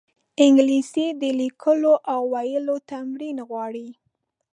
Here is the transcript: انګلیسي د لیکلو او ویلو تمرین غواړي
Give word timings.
انګلیسي 0.43 1.07
د 1.21 1.23
لیکلو 1.39 1.93
او 2.13 2.21
ویلو 2.33 2.75
تمرین 2.91 3.37
غواړي 3.49 3.89